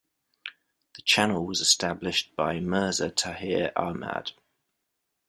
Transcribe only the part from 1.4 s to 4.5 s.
was established by Mirza Tahir Ahmad.